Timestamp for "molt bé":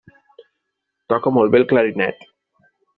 1.37-1.63